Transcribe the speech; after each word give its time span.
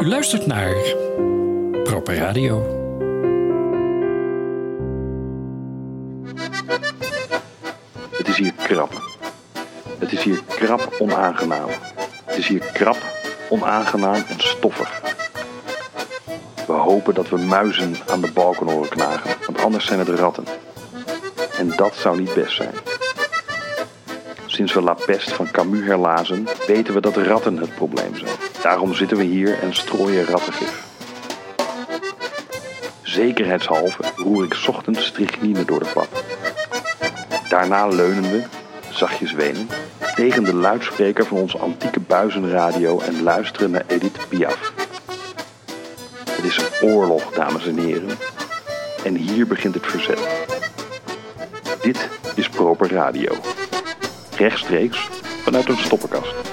U 0.00 0.08
luistert 0.08 0.46
naar 0.46 0.74
Proper 1.84 2.16
Radio. 2.16 2.78
Het 8.10 8.28
is 8.28 8.36
hier 8.36 8.52
krap. 8.52 9.02
Het 9.98 10.12
is 10.12 10.22
hier 10.22 10.42
krap 10.48 10.96
onaangenaam. 10.98 11.68
Het 12.24 12.36
is 12.36 12.48
hier 12.48 12.64
krap, 12.72 12.96
onaangenaam 13.48 14.24
en 14.28 14.40
stoffig. 14.40 15.02
We 16.66 16.72
hopen 16.72 17.14
dat 17.14 17.28
we 17.28 17.36
muizen 17.36 17.94
aan 18.06 18.20
de 18.20 18.32
balken 18.32 18.70
horen 18.70 18.88
knagen, 18.88 19.30
want 19.46 19.60
anders 19.60 19.86
zijn 19.86 19.98
het 19.98 20.08
ratten. 20.08 20.44
En 21.58 21.72
dat 21.76 21.94
zou 21.94 22.18
niet 22.18 22.34
best 22.34 22.56
zijn. 22.56 22.89
Sinds 24.60 24.74
we 24.74 24.82
La 24.82 24.94
Peste 25.06 25.34
van 25.34 25.50
Camus 25.50 25.84
herlazen, 25.84 26.46
weten 26.66 26.94
we 26.94 27.00
dat 27.00 27.16
ratten 27.16 27.56
het 27.56 27.74
probleem 27.74 28.16
zijn. 28.16 28.30
Daarom 28.62 28.94
zitten 28.94 29.16
we 29.16 29.22
hier 29.22 29.58
en 29.58 29.74
strooien 29.74 30.24
rattengif. 30.24 30.84
Zekerheidshalve 33.02 34.02
roer 34.16 34.44
ik 34.44 34.56
ochtends 34.68 35.06
strychnine 35.06 35.64
door 35.64 35.78
de 35.78 35.90
pap. 35.94 36.24
Daarna 37.48 37.86
leunen 37.86 38.22
we, 38.22 38.42
zachtjes 38.90 39.32
wenen, 39.32 39.68
tegen 40.14 40.44
de 40.44 40.54
luidspreker 40.54 41.26
van 41.26 41.38
onze 41.38 41.58
antieke 41.58 42.00
buizenradio 42.00 43.00
en 43.00 43.22
luisteren 43.22 43.70
naar 43.70 43.84
Edith 43.86 44.28
Piaf. 44.28 44.72
Het 46.30 46.44
is 46.44 46.56
een 46.56 46.88
oorlog, 46.88 47.32
dames 47.32 47.66
en 47.66 47.78
heren. 47.78 48.18
En 49.04 49.14
hier 49.14 49.46
begint 49.46 49.74
het 49.74 49.86
verzet. 49.86 50.20
Dit 51.82 52.08
is 52.34 52.48
Proper 52.48 52.92
Radio. 52.92 53.32
Rechtstreeks 54.40 55.08
vanuit 55.44 55.68
een 55.68 55.78
stoppenkast. 55.78 56.49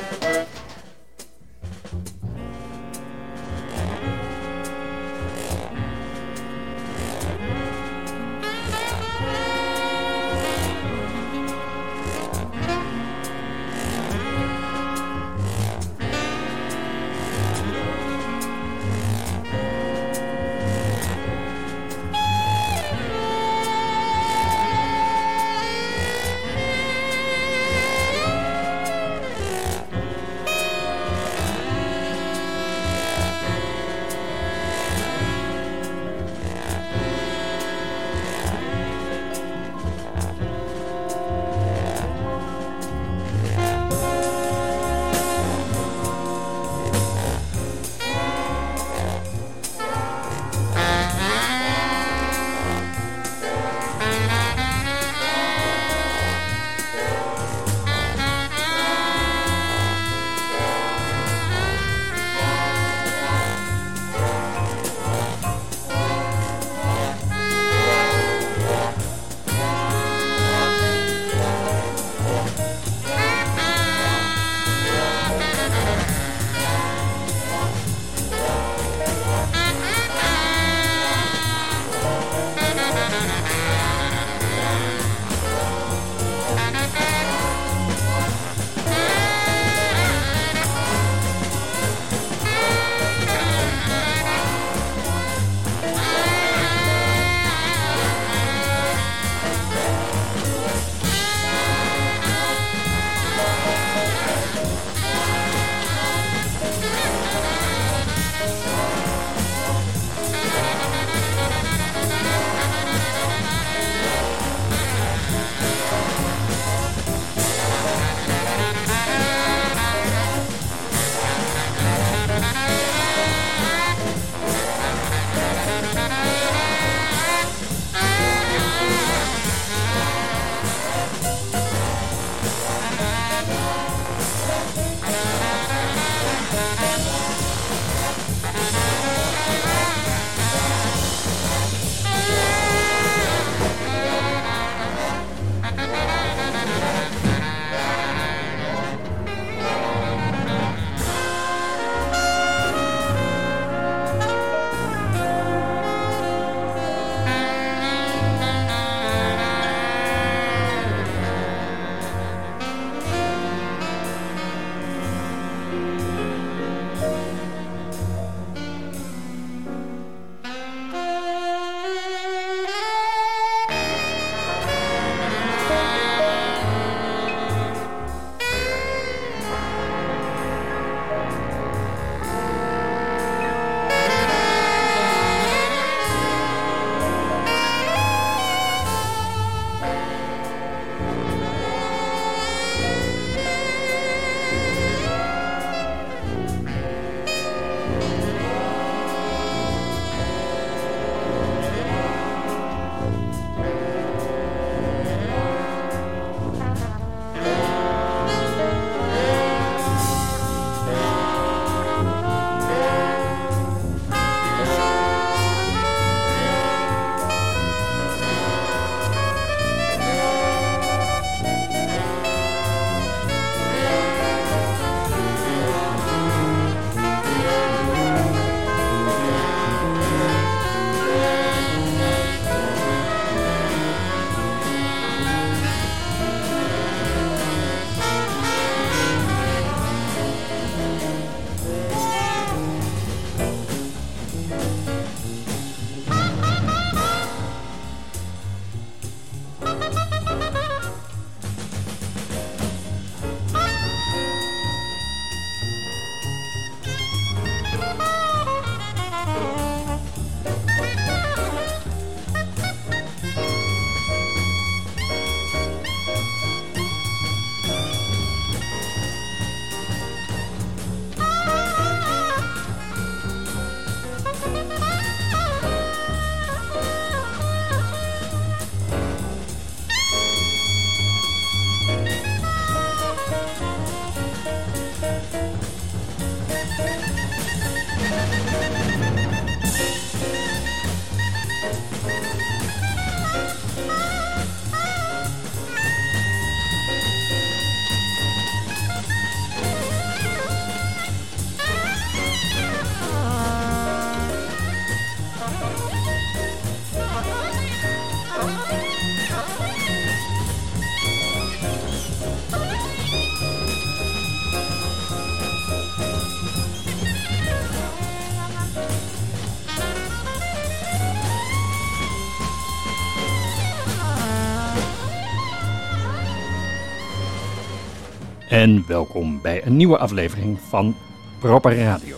En 328.57 328.83
welkom 328.87 329.41
bij 329.41 329.65
een 329.65 329.75
nieuwe 329.75 329.97
aflevering 329.97 330.59
van 330.69 330.95
Proper 331.39 331.77
Radio. 331.77 332.17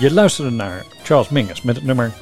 Je 0.00 0.12
luisterde 0.12 0.50
naar 0.50 0.84
Charles 1.02 1.28
Mingus 1.28 1.62
met 1.62 1.76
het 1.76 1.84
nummer 1.84 2.12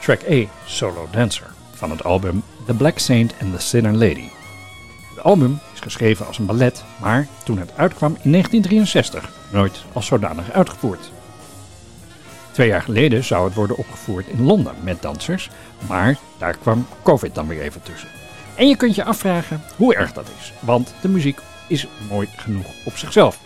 Track 0.00 0.20
A 0.30 0.44
Solo 0.64 1.08
Dancer 1.10 1.46
van 1.72 1.90
het 1.90 2.04
album 2.04 2.42
The 2.66 2.74
Black 2.74 2.98
Saint 2.98 3.34
and 3.42 3.54
the 3.54 3.60
Sinner 3.60 3.92
Lady. 3.92 4.28
Het 5.14 5.24
album 5.24 5.58
is 5.74 5.80
geschreven 5.80 6.26
als 6.26 6.38
een 6.38 6.46
ballet, 6.46 6.84
maar 7.00 7.26
toen 7.44 7.58
het 7.58 7.76
uitkwam 7.76 8.16
in 8.22 8.30
1963 8.30 9.30
nooit 9.52 9.84
als 9.92 10.06
zodanig 10.06 10.52
uitgevoerd. 10.52 11.10
Twee 12.50 12.68
jaar 12.68 12.82
geleden 12.82 13.24
zou 13.24 13.44
het 13.44 13.54
worden 13.54 13.76
opgevoerd 13.76 14.26
in 14.26 14.44
Londen 14.44 14.74
met 14.82 15.02
dansers, 15.02 15.50
maar 15.86 16.18
daar 16.38 16.56
kwam 16.56 16.86
COVID 17.02 17.34
dan 17.34 17.46
weer 17.46 17.60
even 17.60 17.82
tussen. 17.82 18.08
En 18.54 18.68
je 18.68 18.76
kunt 18.76 18.94
je 18.94 19.04
afvragen 19.04 19.62
hoe 19.76 19.94
erg 19.94 20.12
dat 20.12 20.30
is, 20.38 20.52
want 20.60 20.94
de 21.00 21.08
muziek 21.08 21.40
is 21.68 21.86
mooi 22.10 22.28
genoeg 22.36 22.66
op 22.84 22.96
zichzelf. 22.96 23.40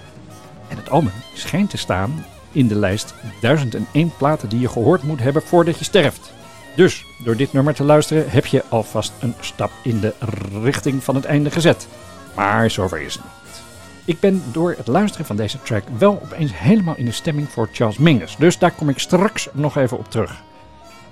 En 0.69 0.77
het 0.77 0.91
album 0.91 1.13
schijnt 1.35 1.71
te 1.71 1.77
staan 1.77 2.25
in 2.53 2.69
de 2.69 2.75
lijst 2.75 3.15
1001 3.41 4.13
platen 4.17 4.49
die 4.49 4.61
je 4.61 4.69
gehoord 4.69 5.03
moet 5.03 5.21
hebben 5.21 5.43
voordat 5.43 5.79
je 5.79 5.85
sterft. 5.85 6.33
Dus 6.77 7.05
door 7.25 7.37
dit 7.37 7.53
nummer 7.53 7.75
te 7.75 7.85
luisteren 7.85 8.31
heb 8.31 8.47
je 8.47 8.65
alvast 8.69 9.13
een 9.21 9.35
stap 9.41 9.71
in 9.83 10.01
de 10.01 10.15
richting 10.63 11.05
van 11.05 11.15
het 11.15 11.25
einde 11.25 11.51
gezet. 11.51 11.89
Maar 12.35 12.71
zover 12.71 13.01
is 13.01 13.15
het 13.15 13.23
niet. 13.25 13.63
Ik 14.05 14.21
ben 14.21 14.43
door 14.53 14.75
het 14.77 14.87
luisteren 14.87 15.27
van 15.27 15.37
deze 15.37 15.63
track 15.63 15.83
wel 15.99 16.21
opeens 16.23 16.59
helemaal 16.59 16.97
in 16.97 17.05
de 17.05 17.13
stemming 17.13 17.49
voor 17.49 17.69
Charles 17.73 17.99
Mingus, 17.99 18.37
dus 18.37 18.59
daar 18.59 18.73
kom 18.73 18.89
ik 18.89 18.99
straks 18.99 19.49
nog 19.53 19.77
even 19.77 19.99
op 19.99 20.11
terug. 20.11 20.43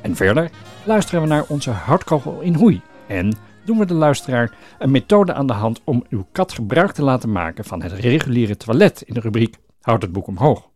En 0.00 0.16
verder 0.16 0.50
luisteren 0.84 1.20
we 1.22 1.26
naar 1.26 1.44
onze 1.48 1.70
hardkogel 1.70 2.40
in 2.40 2.54
hoei 2.54 2.80
en 3.06 3.36
doen 3.70 3.78
we 3.78 3.86
de 3.86 3.94
luisteraar 3.94 4.56
een 4.78 4.90
methode 4.90 5.32
aan 5.34 5.46
de 5.46 5.52
hand 5.52 5.80
om 5.84 6.04
uw 6.08 6.26
kat 6.32 6.52
gebruik 6.52 6.92
te 6.92 7.02
laten 7.02 7.32
maken 7.32 7.64
van 7.64 7.82
het 7.82 7.92
reguliere 7.92 8.56
toilet 8.56 9.02
in 9.02 9.14
de 9.14 9.20
rubriek 9.20 9.56
Houd 9.80 10.02
het 10.02 10.12
boek 10.12 10.26
omhoog. 10.26 10.70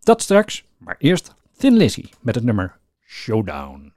Dat 0.00 0.22
straks, 0.22 0.66
maar 0.78 0.96
eerst 0.98 1.34
Thin 1.56 1.76
Lizzy 1.76 2.04
met 2.20 2.34
het 2.34 2.44
nummer 2.44 2.78
Showdown. 3.06 3.92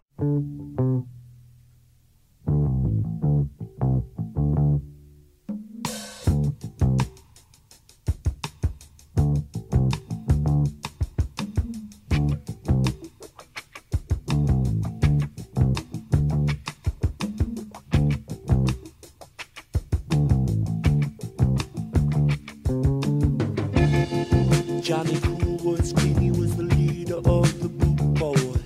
Johnny 24.94 25.20
Cool 25.22 25.78
king, 25.98 26.22
he 26.22 26.30
was 26.30 26.56
the 26.56 26.66
leader 26.76 27.16
of 27.16 27.60
the 27.60 27.68
Boot 27.68 28.14
Boys. 28.14 28.62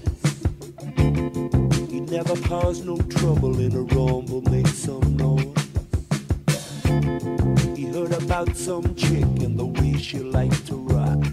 He 1.89 2.01
never 2.01 2.35
caused 2.41 2.85
no 2.85 2.97
trouble 2.97 3.57
in 3.61 3.73
a 3.73 3.83
rumble, 3.95 4.41
make 4.51 4.67
some 4.67 5.15
noise. 5.15 5.55
He 7.77 7.85
heard 7.85 8.11
about 8.11 8.57
some 8.57 8.93
chick 8.95 9.23
and 9.23 9.57
the 9.57 9.67
way 9.67 9.97
she 9.97 10.19
liked 10.19 10.67
to 10.67 10.75
rock. 10.75 11.23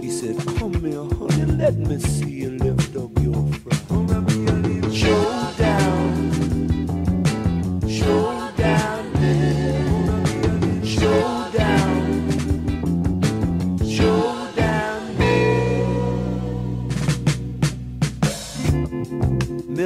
He 0.00 0.08
said, 0.08 0.36
Come 0.56 0.74
here, 0.84 1.02
honey, 1.18 1.46
let 1.56 1.76
me 1.76 1.98
see 1.98 2.31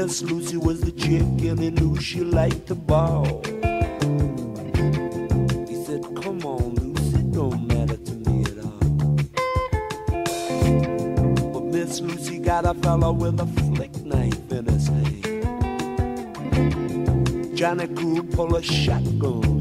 Miss 0.07 0.23
Lucy 0.23 0.57
was 0.57 0.81
the 0.83 0.93
chick 0.93 1.21
and 1.21 1.59
he 1.59 1.69
knew 1.69 1.99
she 1.99 2.21
liked 2.21 2.69
to 2.69 2.77
ball. 2.77 3.25
He 5.67 5.75
said, 5.85 6.05
Come 6.23 6.47
on, 6.47 6.77
Lucy, 6.77 7.25
don't 7.33 7.67
matter 7.67 7.97
to 7.97 8.13
me 8.13 8.45
at 8.45 8.59
all. 8.65 8.79
But 11.53 11.65
Miss 11.65 12.01
Lucy 12.01 12.39
got 12.39 12.65
a 12.67 12.75
fella 12.75 13.13
with 13.13 13.41
a 13.41 13.47
flick 13.47 13.97
knife 14.05 14.53
in 14.53 14.67
his 14.67 14.87
hand. 14.87 15.27
Johnny 17.57 17.89
Cool 17.89 18.23
pull 18.23 18.55
a 18.55 18.63
shotgun, 18.63 19.56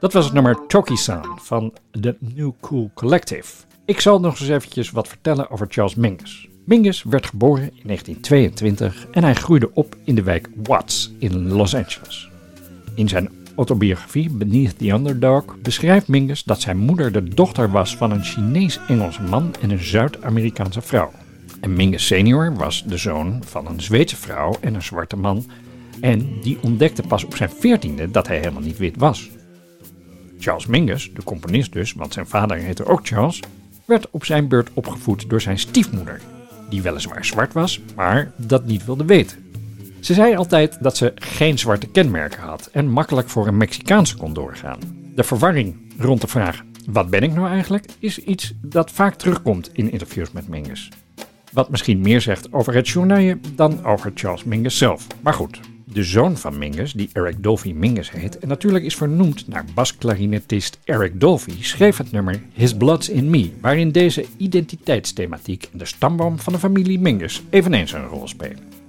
Dat 0.00 0.12
was 0.12 0.24
het 0.24 0.34
nummer 0.34 0.66
Toki-san 0.66 1.38
van 1.42 1.72
de 1.90 2.16
New 2.34 2.50
Cool 2.60 2.90
Collective. 2.94 3.52
Ik 3.84 4.00
zal 4.00 4.20
nog 4.20 4.40
eens 4.40 4.48
eventjes 4.48 4.90
wat 4.90 5.08
vertellen 5.08 5.50
over 5.50 5.66
Charles 5.70 5.94
Mingus. 5.94 6.48
Mingus 6.64 7.02
werd 7.02 7.26
geboren 7.26 7.62
in 7.62 7.82
1922 7.86 9.06
en 9.10 9.22
hij 9.22 9.34
groeide 9.34 9.70
op 9.74 9.96
in 10.04 10.14
de 10.14 10.22
wijk 10.22 10.48
Watts 10.62 11.12
in 11.18 11.48
Los 11.48 11.74
Angeles. 11.74 12.30
In 12.94 13.08
zijn 13.08 13.30
autobiografie 13.56 14.30
Beneath 14.30 14.78
the 14.78 14.90
Underdog 14.90 15.44
beschrijft 15.62 16.08
Mingus 16.08 16.44
dat 16.44 16.60
zijn 16.60 16.76
moeder 16.76 17.12
de 17.12 17.24
dochter 17.24 17.70
was 17.70 17.96
van 17.96 18.10
een 18.10 18.24
Chinees-Engelse 18.24 19.22
man 19.22 19.54
en 19.60 19.70
een 19.70 19.84
Zuid-Amerikaanse 19.84 20.80
vrouw. 20.80 21.10
En 21.60 21.72
Mingus 21.72 22.06
senior 22.06 22.54
was 22.54 22.84
de 22.84 22.96
zoon 22.96 23.42
van 23.44 23.66
een 23.66 23.80
Zweedse 23.80 24.16
vrouw 24.16 24.56
en 24.60 24.74
een 24.74 24.82
zwarte 24.82 25.16
man 25.16 25.46
en 26.00 26.40
die 26.42 26.58
ontdekte 26.62 27.02
pas 27.02 27.24
op 27.24 27.36
zijn 27.36 27.50
veertiende 27.50 28.10
dat 28.10 28.26
hij 28.26 28.38
helemaal 28.38 28.62
niet 28.62 28.78
wit 28.78 28.96
was. 28.96 29.30
Charles 30.40 30.66
Mingus, 30.66 31.10
de 31.14 31.22
componist 31.24 31.72
dus, 31.72 31.92
want 31.92 32.12
zijn 32.12 32.26
vader 32.26 32.56
heette 32.56 32.86
ook 32.86 33.00
Charles, 33.02 33.40
werd 33.84 34.10
op 34.10 34.24
zijn 34.24 34.48
beurt 34.48 34.70
opgevoed 34.74 35.30
door 35.30 35.40
zijn 35.40 35.58
stiefmoeder, 35.58 36.20
die 36.68 36.82
weliswaar 36.82 37.24
zwart 37.24 37.52
was, 37.52 37.80
maar 37.96 38.32
dat 38.36 38.64
niet 38.64 38.84
wilde 38.84 39.04
weten. 39.04 39.50
Ze 40.00 40.14
zei 40.14 40.36
altijd 40.36 40.82
dat 40.82 40.96
ze 40.96 41.12
geen 41.14 41.58
zwarte 41.58 41.86
kenmerken 41.86 42.42
had 42.42 42.68
en 42.72 42.88
makkelijk 42.88 43.28
voor 43.28 43.46
een 43.46 43.56
Mexicaanse 43.56 44.16
kon 44.16 44.32
doorgaan. 44.32 44.78
De 45.14 45.24
verwarring 45.24 45.94
rond 45.98 46.20
de 46.20 46.26
vraag: 46.26 46.62
wat 46.86 47.10
ben 47.10 47.22
ik 47.22 47.32
nou 47.32 47.48
eigenlijk? 47.48 47.86
is 47.98 48.18
iets 48.18 48.52
dat 48.60 48.90
vaak 48.90 49.14
terugkomt 49.14 49.70
in 49.72 49.92
interviews 49.92 50.32
met 50.32 50.48
Mingus. 50.48 50.88
Wat 51.52 51.70
misschien 51.70 52.00
meer 52.00 52.20
zegt 52.20 52.52
over 52.52 52.74
het 52.74 52.88
journaille 52.88 53.38
dan 53.54 53.84
over 53.84 54.12
Charles 54.14 54.44
Mingus 54.44 54.78
zelf. 54.78 55.06
Maar 55.20 55.34
goed, 55.34 55.60
de 55.92 56.04
zoon 56.04 56.36
van 56.36 56.58
Mingus, 56.58 56.92
die 56.92 57.10
Eric 57.12 57.42
Dolphy 57.42 57.72
Mingus 57.72 58.10
heet 58.10 58.38
en 58.38 58.48
natuurlijk 58.48 58.84
is 58.84 58.96
vernoemd 58.96 59.48
naar 59.48 59.64
basklarinetist 59.74 60.78
Eric 60.84 61.20
Dolphy, 61.20 61.62
schreef 61.62 61.96
het 61.96 62.12
nummer 62.12 62.42
His 62.52 62.74
Blood's 62.74 63.08
in 63.08 63.30
Me, 63.30 63.50
waarin 63.60 63.92
deze 63.92 64.24
identiteitsthematiek 64.36 65.68
en 65.72 65.78
de 65.78 65.84
stamboom 65.84 66.38
van 66.38 66.52
de 66.52 66.58
familie 66.58 66.98
Mingus 66.98 67.42
eveneens 67.50 67.92
een 67.92 68.06
rol 68.06 68.28
spelen. 68.28 68.79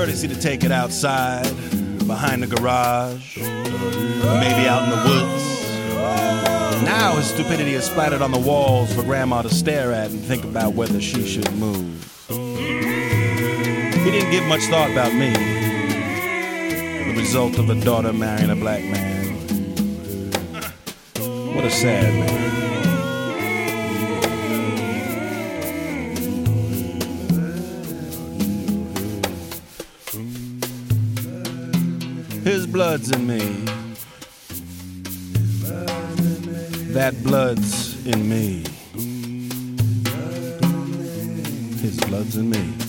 Courtesy 0.00 0.26
to 0.26 0.40
take 0.40 0.64
it 0.64 0.72
outside, 0.72 1.44
behind 2.06 2.42
the 2.42 2.46
garage, 2.46 3.36
maybe 3.36 4.66
out 4.66 4.82
in 4.84 4.88
the 4.88 4.96
woods. 5.06 5.70
Now 6.82 7.16
his 7.16 7.26
stupidity 7.26 7.74
is 7.74 7.84
splattered 7.84 8.22
on 8.22 8.32
the 8.32 8.38
walls 8.38 8.94
for 8.94 9.02
Grandma 9.02 9.42
to 9.42 9.50
stare 9.50 9.92
at 9.92 10.10
and 10.10 10.18
think 10.18 10.44
about 10.44 10.72
whether 10.72 11.02
she 11.02 11.26
should 11.26 11.52
move. 11.58 12.02
He 12.28 14.10
didn't 14.10 14.30
give 14.30 14.42
much 14.46 14.62
thought 14.70 14.90
about 14.90 15.12
me. 15.12 15.34
The 17.04 17.14
result 17.18 17.58
of 17.58 17.68
a 17.68 17.74
daughter 17.78 18.14
marrying 18.14 18.48
a 18.48 18.56
black 18.56 18.82
man. 18.82 19.34
What 21.54 21.66
a 21.66 21.70
sad 21.70 22.14
man. 22.14 22.99
Blood's 32.80 33.10
in 33.10 33.26
me. 33.26 33.40
That 36.94 37.14
blood's 37.22 38.06
in 38.06 38.26
me. 38.26 38.64
His 41.82 42.00
blood's 42.08 42.38
in 42.38 42.48
me. 42.48 42.80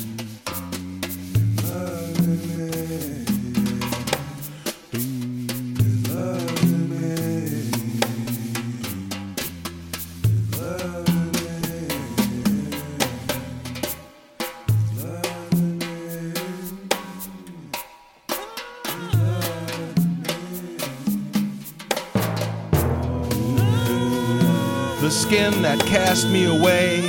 The 25.11 25.17
skin 25.17 25.61
that 25.63 25.77
cast 25.81 26.29
me 26.29 26.45
away 26.45 27.01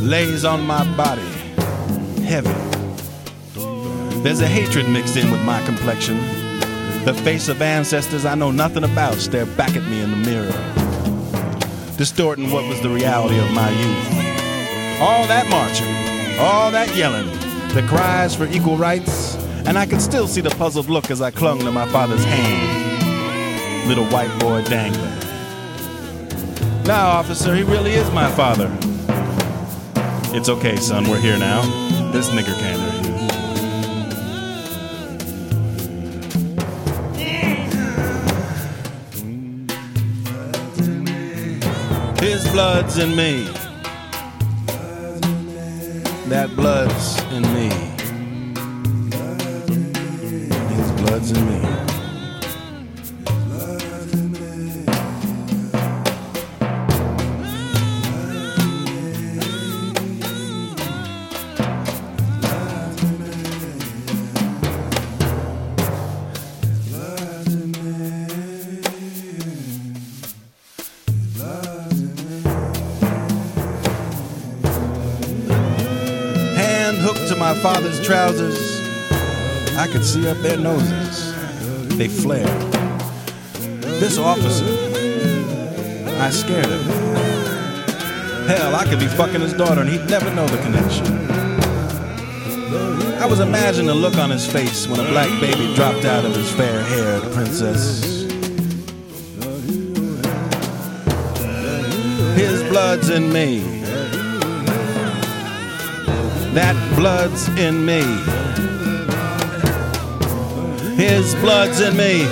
lays 0.00 0.46
on 0.46 0.66
my 0.66 0.90
body, 0.96 1.20
heavy. 2.24 2.48
There's 4.22 4.40
a 4.40 4.46
hatred 4.46 4.88
mixed 4.88 5.14
in 5.14 5.30
with 5.30 5.42
my 5.42 5.62
complexion. 5.66 6.16
The 7.04 7.12
face 7.22 7.50
of 7.50 7.60
ancestors 7.60 8.24
I 8.24 8.34
know 8.36 8.50
nothing 8.50 8.84
about 8.84 9.16
stare 9.16 9.44
back 9.44 9.76
at 9.76 9.82
me 9.82 10.00
in 10.00 10.12
the 10.12 10.16
mirror, 10.16 11.96
distorting 11.98 12.50
what 12.50 12.66
was 12.70 12.80
the 12.80 12.88
reality 12.88 13.38
of 13.38 13.52
my 13.52 13.68
youth. 13.68 14.98
All 14.98 15.26
that 15.26 15.46
marching, 15.50 16.38
all 16.40 16.70
that 16.70 16.96
yelling, 16.96 17.26
the 17.74 17.84
cries 17.86 18.34
for 18.34 18.46
equal 18.46 18.78
rights, 18.78 19.36
and 19.66 19.76
I 19.76 19.84
could 19.84 20.00
still 20.00 20.26
see 20.26 20.40
the 20.40 20.56
puzzled 20.56 20.88
look 20.88 21.10
as 21.10 21.20
I 21.20 21.30
clung 21.30 21.58
to 21.58 21.70
my 21.70 21.86
father's 21.88 22.24
hand. 22.24 23.88
Little 23.88 24.06
white 24.06 24.34
boy 24.40 24.62
dangling. 24.62 25.13
Now, 26.86 27.06
officer, 27.08 27.54
he 27.54 27.62
really 27.62 27.94
is 27.94 28.10
my 28.10 28.30
father. 28.32 28.70
It's 30.36 30.50
okay, 30.50 30.76
son, 30.76 31.08
we're 31.08 31.18
here 31.18 31.38
now. 31.38 31.62
This 32.12 32.28
nigger 32.28 32.54
can't 32.58 32.78
hurt 32.78 33.06
you. 33.06 33.14
His 42.26 42.46
blood's 42.48 42.98
in 42.98 43.16
me. 43.16 43.44
That 46.28 46.54
blood's 46.54 47.22
in 47.32 47.42
me. 47.54 47.70
His 50.74 50.92
blood's 51.00 51.30
in 51.30 51.46
me. 51.48 51.73
Father's 77.64 77.98
trousers, 78.04 78.82
I 79.78 79.88
could 79.90 80.04
see 80.04 80.28
up 80.28 80.36
their 80.42 80.58
noses. 80.58 81.34
They 81.96 82.08
flared. 82.08 82.46
This 83.98 84.18
officer, 84.18 84.66
I 86.20 86.28
scared 86.28 86.66
him. 86.66 86.82
Hell, 88.46 88.74
I 88.76 88.84
could 88.84 88.98
be 88.98 89.06
fucking 89.06 89.40
his 89.40 89.54
daughter 89.54 89.80
and 89.80 89.88
he'd 89.88 90.04
never 90.10 90.30
know 90.34 90.46
the 90.46 90.58
connection. 90.58 91.06
I 93.18 93.24
was 93.24 93.40
imagining 93.40 93.86
the 93.86 93.94
look 93.94 94.18
on 94.18 94.28
his 94.28 94.46
face 94.46 94.86
when 94.86 95.00
a 95.00 95.04
black 95.04 95.30
baby 95.40 95.74
dropped 95.74 96.04
out 96.04 96.26
of 96.26 96.36
his 96.36 96.52
fair 96.52 96.82
haired 96.82 97.22
princess. 97.32 98.24
His 102.36 102.62
blood's 102.64 103.08
in 103.08 103.32
me. 103.32 103.73
That 106.54 106.76
blood's 106.94 107.48
in 107.58 107.84
me. 107.84 108.00
His 110.94 111.34
blood's 111.34 111.80
in 111.80 111.96
me. 111.96 112.22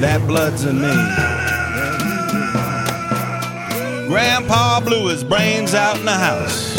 That 0.00 0.24
blood's 0.26 0.64
in 0.64 0.80
me. 0.80 0.88
Grandpa 4.08 4.80
blew 4.80 5.08
his 5.08 5.22
brains 5.22 5.74
out 5.74 5.98
in 5.98 6.06
the 6.06 6.12
house. 6.12 6.74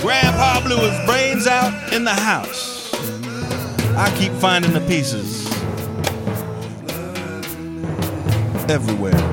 Grandpa 0.00 0.62
blew 0.62 0.78
his 0.78 1.06
brains 1.06 1.46
out 1.46 1.92
in 1.92 2.04
the 2.04 2.14
house. 2.14 2.94
I 3.94 4.10
keep 4.16 4.32
finding 4.32 4.72
the 4.72 4.80
pieces 4.80 5.46
everywhere. 8.70 9.31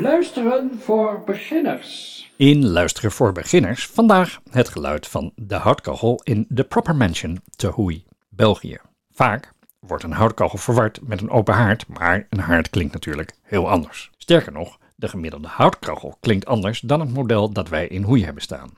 Luisteren 0.00 0.70
voor 0.80 1.22
beginners. 1.26 2.32
In 2.36 2.66
Luisteren 2.66 3.12
voor 3.12 3.32
beginners 3.32 3.86
vandaag 3.86 4.40
het 4.50 4.68
geluid 4.68 5.06
van 5.06 5.32
de 5.36 5.54
houtkachel 5.54 6.20
in 6.24 6.46
de 6.48 6.64
Proper 6.64 6.96
Mansion 6.96 7.40
te 7.56 7.66
Hoei, 7.66 8.04
België. 8.28 8.78
Vaak 9.10 9.52
wordt 9.80 10.04
een 10.04 10.12
houtkachel 10.12 10.58
verward 10.58 11.00
met 11.02 11.20
een 11.20 11.30
open 11.30 11.54
haard, 11.54 11.86
maar 11.88 12.26
een 12.30 12.38
haard 12.38 12.70
klinkt 12.70 12.92
natuurlijk 12.92 13.32
heel 13.42 13.70
anders. 13.70 14.10
Sterker 14.16 14.52
nog, 14.52 14.78
de 14.96 15.08
gemiddelde 15.08 15.48
houtkachel 15.48 16.16
klinkt 16.20 16.46
anders 16.46 16.80
dan 16.80 17.00
het 17.00 17.12
model 17.12 17.52
dat 17.52 17.68
wij 17.68 17.86
in 17.86 18.02
Hoei 18.02 18.24
hebben 18.24 18.42
staan. 18.42 18.70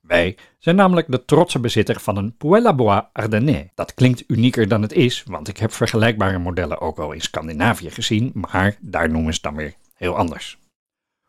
Wij 0.00 0.36
zijn 0.58 0.76
namelijk 0.76 1.10
de 1.10 1.24
trotse 1.24 1.60
bezitter 1.60 2.00
van 2.00 2.16
een 2.16 2.66
à 2.66 2.74
Bois 2.74 3.02
Ardennais. 3.12 3.68
Dat 3.74 3.94
klinkt 3.94 4.24
unieker 4.26 4.68
dan 4.68 4.82
het 4.82 4.92
is, 4.92 5.22
want 5.26 5.48
ik 5.48 5.56
heb 5.56 5.72
vergelijkbare 5.72 6.38
modellen 6.38 6.80
ook 6.80 6.98
al 6.98 7.12
in 7.12 7.20
Scandinavië 7.20 7.90
gezien, 7.90 8.30
maar 8.34 8.76
daar 8.80 9.10
noemen 9.10 9.34
ze 9.34 9.40
dan 9.42 9.54
weer 9.54 9.74
heel 9.94 10.16
anders. 10.16 10.58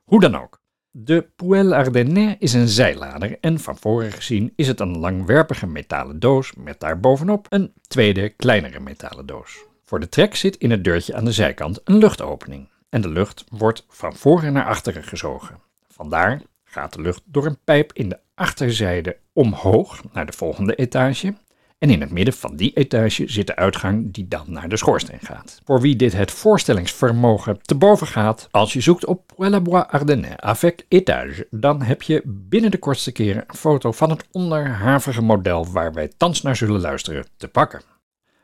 Hoe 0.04 0.20
dan 0.20 0.36
ook. 0.36 0.64
De 0.92 1.30
Poêle 1.36 1.76
Ardennais 1.76 2.36
is 2.40 2.54
een 2.54 2.68
zijlader 2.68 3.38
en 3.42 3.60
van 3.60 3.78
voren 3.78 4.12
gezien 4.12 4.54
is 4.56 4.68
het 4.68 4.80
een 4.80 4.98
langwerpige 4.98 5.68
metalen 5.68 6.20
doos 6.20 6.54
met 6.54 6.80
daarbovenop 6.80 7.46
een 7.50 7.74
tweede 7.88 8.30
kleinere 8.30 8.80
metalen 8.80 9.26
doos. 9.26 9.66
Voor 9.84 10.00
de 10.00 10.10
trek 10.10 10.36
zit 10.36 10.56
in 10.56 10.72
het 10.72 10.84
deurtje 10.84 11.16
aan 11.16 11.26
de 11.26 11.32
zijkant 11.32 11.82
een 11.84 11.98
luchtopening 11.98 12.70
en 12.90 13.02
de 13.02 13.10
lucht 13.10 13.44
wordt 13.50 13.86
van 13.90 14.16
voren 14.16 14.54
naar 14.54 14.66
achteren 14.66 15.04
gezogen. 15.04 15.60
Vandaar 15.88 16.42
gaat 16.64 16.94
de 16.94 17.02
lucht 17.02 17.22
door 17.26 17.46
een 17.46 17.60
pijp 17.64 17.94
in 17.94 18.10
de 18.10 18.20
achterzijde 18.36 19.18
omhoog 19.34 20.02
naar 20.14 20.26
de 20.26 20.34
volgende 20.34 20.76
etage. 20.76 21.34
En 21.78 21.90
in 21.90 22.02
het 22.02 22.12
midden 22.12 22.34
van 22.34 22.56
die 22.56 22.74
etage 22.74 23.28
zit 23.28 23.48
de 23.48 23.56
uitgang 23.56 24.14
die 24.14 24.28
dan 24.28 24.46
naar 24.48 24.70
de 24.70 24.78
schoorsteen 24.78 25.20
gaat. 25.22 25.62
Voor 25.64 25.82
wie 25.82 25.96
dit 25.96 26.14
het 26.14 26.32
voorstellingsvermogen 26.32 27.62
te 27.62 27.76
boven 27.76 28.08
gaat, 28.08 28.48
als 28.52 28.74
je 28.74 28.82
zoekt 28.82 29.06
op 29.06 29.34
Bois 29.36 29.86
Ardennais 29.88 30.38
avec 30.38 30.86
étage, 30.88 31.48
dan 31.52 31.82
heb 31.82 32.02
je 32.02 32.22
binnen 32.26 32.72
de 32.72 32.78
kortste 32.78 33.12
keren 33.12 33.44
een 33.48 33.56
foto 33.56 33.92
van 33.92 34.10
het 34.10 34.26
onderhavige 34.32 35.22
model 35.22 35.68
waar 35.72 35.94
wij 35.94 36.12
thans 36.18 36.42
naar 36.42 36.56
zullen 36.56 36.82
luisteren 36.82 37.26
te 37.38 37.48
pakken. 37.48 37.82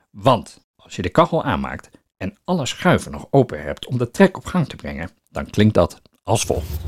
Want 0.09 0.65
als 0.75 0.95
je 0.95 1.01
de 1.01 1.09
kachel 1.09 1.43
aanmaakt 1.43 1.89
en 2.17 2.37
alle 2.43 2.65
schuiven 2.65 3.11
nog 3.11 3.27
open 3.29 3.63
hebt 3.63 3.85
om 3.85 3.97
de 3.97 4.11
trek 4.11 4.37
op 4.37 4.45
gang 4.45 4.67
te 4.67 4.75
brengen, 4.75 5.09
dan 5.29 5.49
klinkt 5.49 5.73
dat 5.73 6.01
als 6.23 6.45
volgt. 6.45 6.79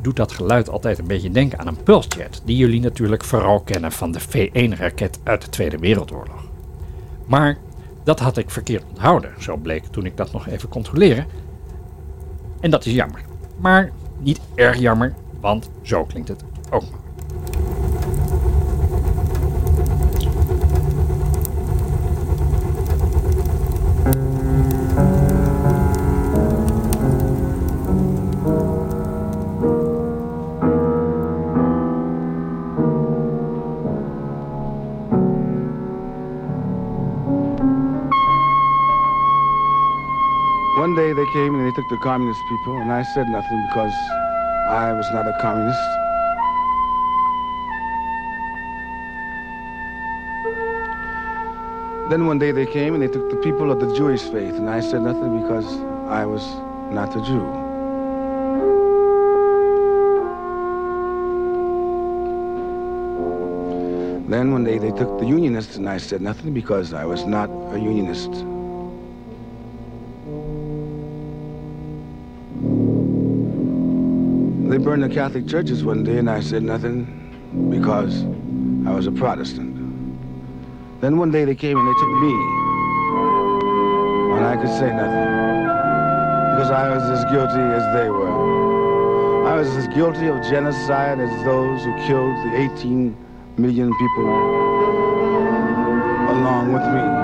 Doet 0.00 0.16
dat 0.16 0.32
geluid 0.32 0.68
altijd 0.68 0.98
een 0.98 1.06
beetje 1.06 1.30
denken 1.30 1.58
aan 1.58 1.66
een 1.66 1.82
pulsjet, 1.82 2.42
die 2.44 2.56
jullie 2.56 2.80
natuurlijk 2.80 3.24
vooral 3.24 3.60
kennen 3.60 3.92
van 3.92 4.12
de 4.12 4.20
V1-raket 4.20 5.18
uit 5.22 5.42
de 5.42 5.48
Tweede 5.48 5.78
Wereldoorlog. 5.78 6.48
Maar 7.26 7.58
dat 8.04 8.20
had 8.20 8.36
ik 8.36 8.50
verkeerd 8.50 8.84
onthouden, 8.88 9.32
zo 9.38 9.56
bleek 9.56 9.84
toen 9.84 10.06
ik 10.06 10.16
dat 10.16 10.32
nog 10.32 10.48
even 10.48 10.68
controleerde. 10.68 11.24
En 12.60 12.70
dat 12.70 12.84
is 12.86 12.92
jammer. 12.92 13.20
Maar 13.56 13.92
niet 14.18 14.40
erg 14.54 14.78
jammer, 14.78 15.14
want 15.40 15.70
zo 15.82 16.04
klinkt 16.04 16.28
het 16.28 16.44
ook 16.70 16.84
communist 42.00 42.40
people, 42.48 42.78
and 42.78 42.90
I 42.90 43.02
said 43.02 43.28
nothing 43.28 43.66
because 43.68 43.92
I 44.68 44.92
was 44.92 45.06
not 45.12 45.26
a 45.26 45.36
communist. 45.40 45.78
Then 52.10 52.26
one 52.26 52.38
day 52.38 52.52
they 52.52 52.66
came 52.66 52.94
and 52.94 53.02
they 53.02 53.08
took 53.08 53.30
the 53.30 53.36
people 53.36 53.70
of 53.70 53.80
the 53.80 53.94
Jewish 53.94 54.22
faith, 54.22 54.54
and 54.54 54.68
I 54.68 54.80
said 54.80 55.02
nothing 55.02 55.42
because 55.42 55.66
I 56.08 56.24
was 56.24 56.44
not 56.90 57.14
a 57.14 57.20
Jew. 57.22 57.46
Then 64.28 64.52
one 64.52 64.64
day 64.64 64.78
they 64.78 64.90
took 64.92 65.18
the 65.18 65.26
Unionists, 65.26 65.76
and 65.76 65.88
I 65.88 65.98
said 65.98 66.22
nothing 66.22 66.54
because 66.54 66.92
I 66.94 67.04
was 67.04 67.24
not 67.26 67.50
a 67.72 67.78
Unionist. 67.78 68.44
Burned 74.80 75.02
the 75.02 75.08
Catholic 75.08 75.46
churches 75.46 75.84
one 75.84 76.02
day, 76.02 76.18
and 76.18 76.30
I 76.30 76.40
said 76.40 76.62
nothing 76.62 77.04
because 77.70 78.24
I 78.86 78.94
was 78.94 79.06
a 79.06 79.12
Protestant. 79.12 79.76
Then 81.00 81.18
one 81.18 81.30
day 81.30 81.44
they 81.44 81.54
came 81.54 81.76
and 81.76 81.86
they 81.86 81.92
took 82.00 82.10
me, 82.20 82.32
and 84.36 84.46
I 84.46 84.56
could 84.56 84.70
say 84.70 84.90
nothing 84.90 85.50
because 86.56 86.70
I 86.70 86.88
was 86.88 87.02
as 87.10 87.24
guilty 87.30 87.60
as 87.60 87.94
they 87.94 88.08
were. 88.08 89.46
I 89.46 89.56
was 89.56 89.68
as 89.76 89.88
guilty 89.88 90.28
of 90.28 90.42
genocide 90.44 91.20
as 91.20 91.44
those 91.44 91.84
who 91.84 91.96
killed 92.06 92.36
the 92.46 92.70
18 92.74 93.16
million 93.58 93.92
people 93.98 94.28
along 96.30 96.72
with 96.72 96.82
me. 96.82 97.19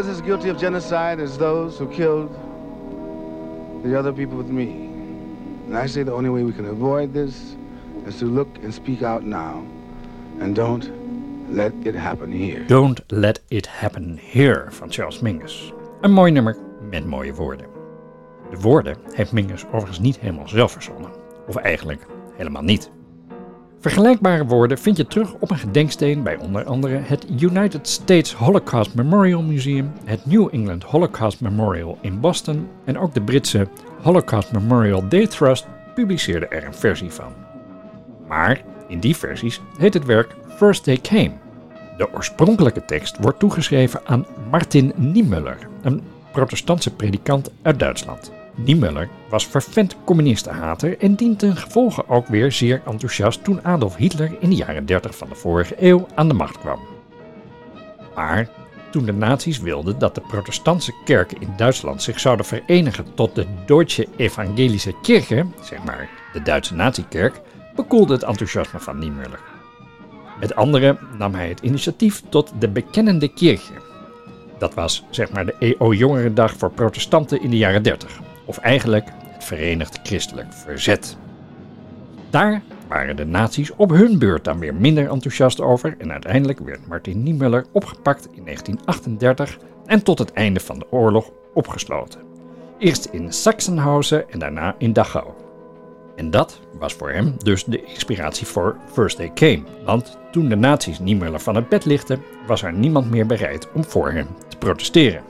Was 0.00 0.08
as 0.08 0.22
guilty 0.22 0.48
of 0.48 0.56
genocide 0.56 1.20
as 1.20 1.36
those 1.36 1.76
who 1.76 1.86
killed 1.86 2.30
the 3.84 3.98
other 3.98 4.14
people 4.14 4.34
with 4.34 4.48
me. 4.48 4.88
And 5.66 5.76
I 5.76 5.86
say 5.86 6.02
the 6.02 6.14
only 6.14 6.30
way 6.30 6.42
we 6.42 6.52
can 6.52 6.64
avoid 6.64 7.12
this 7.12 7.54
is 8.06 8.18
to 8.20 8.24
look 8.24 8.48
and 8.62 8.72
speak 8.72 9.02
out 9.02 9.24
now. 9.24 9.62
And 10.40 10.56
don't 10.56 10.90
let 11.54 11.74
it 11.84 11.94
happen 11.94 12.32
here. 12.32 12.64
Don't 12.66 13.00
Let 13.12 13.40
It 13.50 13.66
Happen 13.66 14.16
Here 14.16 14.70
van 14.70 14.90
Charles 14.90 15.20
Mingus. 15.20 15.72
Een 16.00 16.12
mooi 16.12 16.32
nummer 16.32 16.56
met 16.90 17.06
mooie 17.06 17.34
woorden. 17.34 17.66
De 18.50 18.60
woorden 18.60 18.96
heeft 19.12 19.32
Mingus 19.32 19.66
overigens 19.66 19.98
niet 19.98 20.20
helemaal 20.20 20.48
zelf 20.48 20.72
verzonnen. 20.72 21.10
Of 21.46 21.56
eigenlijk 21.56 22.06
helemaal 22.36 22.62
niet. 22.62 22.90
Vergelijkbare 23.80 24.44
woorden 24.44 24.78
vind 24.78 24.96
je 24.96 25.06
terug 25.06 25.32
op 25.32 25.50
een 25.50 25.58
gedenksteen 25.58 26.22
bij 26.22 26.36
onder 26.36 26.64
andere 26.64 26.96
het 26.96 27.26
United 27.40 27.88
States 27.88 28.32
Holocaust 28.32 28.94
Memorial 28.94 29.42
Museum, 29.42 29.92
het 30.04 30.26
New 30.26 30.48
England 30.52 30.82
Holocaust 30.82 31.40
Memorial 31.40 31.98
in 32.00 32.20
Boston 32.20 32.68
en 32.84 32.98
ook 32.98 33.14
de 33.14 33.22
Britse 33.22 33.68
Holocaust 34.02 34.52
Memorial 34.52 35.08
Day 35.08 35.26
Trust 35.26 35.66
publiceerde 35.94 36.46
er 36.46 36.64
een 36.64 36.74
versie 36.74 37.10
van. 37.10 37.32
Maar 38.28 38.62
in 38.88 39.00
die 39.00 39.16
versies 39.16 39.60
heet 39.78 39.94
het 39.94 40.04
werk 40.04 40.34
First 40.56 40.84
They 40.84 40.98
Came. 41.02 41.32
De 41.96 42.12
oorspronkelijke 42.12 42.84
tekst 42.84 43.16
wordt 43.20 43.38
toegeschreven 43.38 44.00
aan 44.04 44.26
Martin 44.50 44.92
Niemöller, 44.96 45.58
een 45.82 46.02
protestantse 46.32 46.94
predikant 46.94 47.50
uit 47.62 47.78
Duitsland. 47.78 48.39
Niemöller 48.54 49.08
was 49.28 49.46
vervent 49.46 49.96
communistenhater 50.04 50.98
en 50.98 51.14
dient 51.14 51.38
ten 51.38 51.56
ook 52.06 52.26
weer 52.26 52.52
zeer 52.52 52.82
enthousiast 52.86 53.44
toen 53.44 53.64
Adolf 53.64 53.96
Hitler 53.96 54.36
in 54.40 54.50
de 54.50 54.56
jaren 54.56 54.86
30 54.86 55.16
van 55.16 55.28
de 55.28 55.34
vorige 55.34 55.74
eeuw 55.78 56.06
aan 56.14 56.28
de 56.28 56.34
macht 56.34 56.58
kwam. 56.58 56.80
Maar 58.14 58.48
toen 58.90 59.04
de 59.04 59.12
nazi's 59.12 59.58
wilden 59.58 59.98
dat 59.98 60.14
de 60.14 60.20
protestantse 60.20 60.92
kerken 61.04 61.40
in 61.40 61.52
Duitsland 61.56 62.02
zich 62.02 62.20
zouden 62.20 62.46
verenigen 62.46 63.14
tot 63.14 63.34
de 63.34 63.46
Deutsche 63.66 64.06
Evangelische 64.16 64.94
Kirche, 65.02 65.46
zeg 65.62 65.84
maar 65.84 66.08
de 66.32 66.42
Duitse 66.42 66.74
nazi-kerk, 66.74 67.40
bekoelde 67.74 68.12
het 68.12 68.22
enthousiasme 68.22 68.78
van 68.78 68.98
Niemöller. 68.98 69.40
Met 70.40 70.54
anderen 70.54 70.98
nam 71.18 71.34
hij 71.34 71.48
het 71.48 71.60
initiatief 71.60 72.22
tot 72.28 72.52
de 72.58 72.68
Bekennende 72.68 73.28
Kirche. 73.28 73.72
Dat 74.58 74.74
was 74.74 75.04
zeg 75.10 75.32
maar 75.32 75.46
de 75.46 75.54
EO-jongerendag 75.58 76.56
voor 76.56 76.70
protestanten 76.70 77.42
in 77.42 77.50
de 77.50 77.56
jaren 77.56 77.82
30, 77.82 78.20
of 78.50 78.58
eigenlijk 78.58 79.08
het 79.28 79.44
Verenigd 79.44 80.00
Christelijk 80.02 80.52
Verzet. 80.52 81.16
Daar 82.30 82.62
waren 82.88 83.16
de 83.16 83.24
nazi's 83.24 83.72
op 83.76 83.90
hun 83.90 84.18
beurt 84.18 84.44
dan 84.44 84.58
weer 84.58 84.74
minder 84.74 85.10
enthousiast 85.10 85.60
over 85.60 85.94
en 85.98 86.12
uiteindelijk 86.12 86.58
werd 86.58 86.86
Martin 86.86 87.22
Niemöller 87.22 87.66
opgepakt 87.72 88.28
in 88.32 88.44
1938 88.44 89.58
en 89.86 90.02
tot 90.02 90.18
het 90.18 90.32
einde 90.32 90.60
van 90.60 90.78
de 90.78 90.92
oorlog 90.92 91.30
opgesloten. 91.54 92.20
Eerst 92.78 93.04
in 93.04 93.32
Sachsenhausen 93.32 94.30
en 94.30 94.38
daarna 94.38 94.74
in 94.78 94.92
Dachau. 94.92 95.28
En 96.16 96.30
dat 96.30 96.60
was 96.78 96.94
voor 96.94 97.10
hem 97.10 97.34
dus 97.38 97.64
de 97.64 97.84
inspiratie 97.84 98.46
voor 98.46 98.76
First 98.92 99.16
Day 99.16 99.30
Came. 99.34 99.62
Want 99.84 100.18
toen 100.32 100.48
de 100.48 100.56
nazi's 100.56 100.98
Niemöller 100.98 101.40
van 101.40 101.54
het 101.54 101.68
bed 101.68 101.84
lichten, 101.84 102.22
was 102.46 102.62
er 102.62 102.72
niemand 102.72 103.10
meer 103.10 103.26
bereid 103.26 103.72
om 103.72 103.84
voor 103.84 104.10
hem 104.12 104.26
te 104.48 104.56
protesteren. 104.56 105.29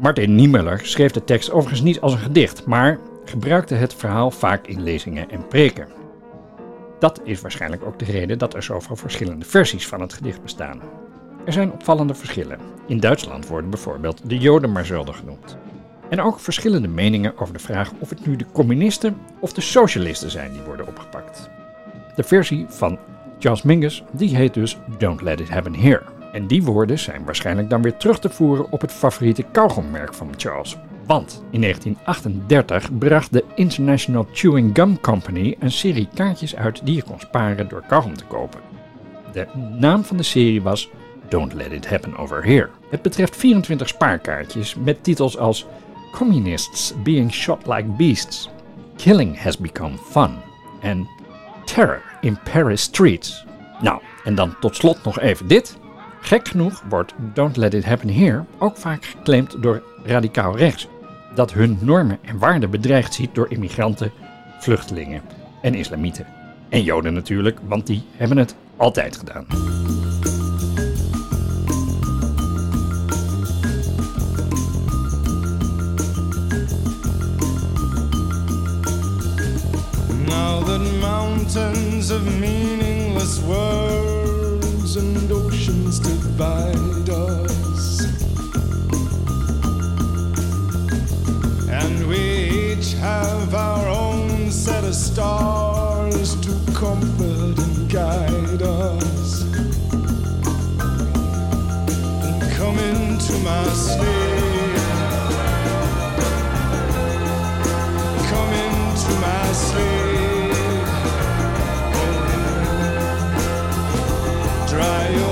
Martin 0.00 0.34
Niemöller 0.34 0.80
schreef 0.82 1.12
de 1.12 1.24
tekst 1.24 1.50
overigens 1.50 1.80
niet 1.80 2.00
als 2.00 2.12
een 2.12 2.18
gedicht, 2.18 2.66
maar 2.66 2.98
gebruikte 3.24 3.74
het 3.74 3.94
verhaal 3.94 4.30
vaak 4.30 4.66
in 4.66 4.82
lezingen 4.82 5.30
en 5.30 5.46
preken. 5.46 5.88
Dat 6.98 7.20
is 7.24 7.40
waarschijnlijk 7.40 7.84
ook 7.84 7.98
de 7.98 8.04
reden 8.04 8.38
dat 8.38 8.54
er 8.54 8.62
zoveel 8.62 8.96
verschillende 8.96 9.44
versies 9.44 9.86
van 9.86 10.00
het 10.00 10.12
gedicht 10.12 10.42
bestaan. 10.42 10.80
Er 11.44 11.52
zijn 11.52 11.72
opvallende 11.72 12.14
verschillen. 12.14 12.58
In 12.86 13.00
Duitsland 13.00 13.46
worden 13.46 13.70
bijvoorbeeld 13.70 14.28
de 14.28 14.38
Joden 14.38 14.72
maar 14.72 14.86
zelden 14.86 15.14
genoemd. 15.14 15.56
En 16.08 16.20
ook 16.20 16.40
verschillende 16.40 16.88
meningen 16.88 17.38
over 17.38 17.54
de 17.54 17.60
vraag 17.60 17.92
of 17.98 18.10
het 18.10 18.26
nu 18.26 18.36
de 18.36 18.46
communisten 18.52 19.16
of 19.40 19.52
de 19.52 19.60
socialisten 19.60 20.30
zijn 20.30 20.52
die 20.52 20.62
worden 20.62 20.86
opgepakt. 20.86 21.50
De 22.16 22.22
versie 22.22 22.66
van 22.68 22.98
Charles 23.38 23.62
Mingus 23.62 24.04
die 24.10 24.36
heet 24.36 24.54
dus 24.54 24.78
Don't 24.98 25.22
Let 25.22 25.40
It 25.40 25.48
Happen 25.48 25.74
Here. 25.74 26.02
En 26.32 26.46
die 26.46 26.62
woorden 26.62 26.98
zijn 26.98 27.24
waarschijnlijk 27.24 27.70
dan 27.70 27.82
weer 27.82 27.96
terug 27.96 28.18
te 28.18 28.30
voeren 28.30 28.70
op 28.70 28.80
het 28.80 28.92
favoriete 28.92 29.44
kauwgommerk 29.52 30.14
van 30.14 30.30
Charles. 30.36 30.76
Want 31.06 31.44
in 31.50 31.60
1938 31.60 32.98
bracht 32.98 33.32
de 33.32 33.44
International 33.54 34.26
Chewing 34.32 34.70
Gum 34.72 35.00
Company 35.00 35.56
een 35.58 35.72
serie 35.72 36.08
kaartjes 36.14 36.56
uit 36.56 36.80
die 36.84 36.94
je 36.94 37.02
kon 37.02 37.20
sparen 37.20 37.68
door 37.68 37.82
kauwgom 37.88 38.16
te 38.16 38.24
kopen. 38.24 38.60
De 39.32 39.46
naam 39.78 40.04
van 40.04 40.16
de 40.16 40.22
serie 40.22 40.62
was 40.62 40.90
Don't 41.28 41.52
Let 41.52 41.72
It 41.72 41.88
Happen 41.88 42.16
Over 42.16 42.44
Here. 42.44 42.68
Het 42.90 43.02
betreft 43.02 43.36
24 43.36 43.88
spaarkaartjes 43.88 44.74
met 44.74 45.04
titels 45.04 45.38
als 45.38 45.66
Communists 46.12 46.94
Being 47.02 47.32
Shot 47.32 47.66
Like 47.66 47.88
Beasts, 47.88 48.48
Killing 48.96 49.42
Has 49.42 49.58
Become 49.58 49.96
Fun 49.96 50.30
en 50.80 51.08
Terror 51.64 52.02
in 52.20 52.38
Paris 52.52 52.82
Streets. 52.82 53.44
Nou, 53.82 54.00
en 54.24 54.34
dan 54.34 54.54
tot 54.60 54.76
slot 54.76 55.04
nog 55.04 55.20
even 55.20 55.46
dit. 55.46 55.78
Gek 56.20 56.48
genoeg 56.48 56.82
wordt 56.88 57.14
Don't 57.34 57.56
Let 57.56 57.74
It 57.74 57.84
Happen 57.84 58.14
Here 58.14 58.44
ook 58.58 58.76
vaak 58.76 59.04
geclaimd 59.04 59.62
door 59.62 59.82
radicaal 60.04 60.56
rechts, 60.56 60.88
dat 61.34 61.52
hun 61.52 61.78
normen 61.80 62.18
en 62.22 62.38
waarden 62.38 62.70
bedreigd 62.70 63.14
ziet 63.14 63.34
door 63.34 63.50
immigranten, 63.50 64.12
vluchtelingen 64.58 65.22
en 65.62 65.74
islamieten. 65.74 66.26
En 66.68 66.82
Joden 66.82 67.12
natuurlijk, 67.12 67.58
want 67.68 67.86
die 67.86 68.02
hebben 68.16 68.36
het 68.36 68.56
altijd 68.76 69.16
gedaan. 69.16 69.46
Now 80.26 81.00
mountains 81.00 82.10
of 82.10 82.38
meaningless 82.38 83.40
words 83.40 84.96
and 84.96 85.49
divide 86.40 87.10
us, 87.10 88.00
and 91.68 92.08
we 92.08 92.16
each 92.72 92.94
have 92.94 93.54
our 93.54 93.86
own 93.88 94.50
set 94.50 94.82
of 94.84 94.94
stars 94.94 96.34
to 96.40 96.52
comfort 96.72 97.58
and 97.58 97.90
guide 97.90 98.62
us. 98.62 99.42
And 102.24 102.40
come 102.56 102.78
into 102.78 103.34
my 103.44 103.64
sleep. 103.84 104.80
Come 108.32 108.52
into 108.64 109.12
my 109.26 109.44
sleep. 109.52 110.56
Dry 114.70 115.02
your 115.18 115.29